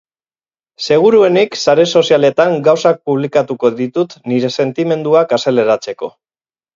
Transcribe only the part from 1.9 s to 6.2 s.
sozialetan gauzak publikatuko ditut nire sentimenduak azaleratzeko.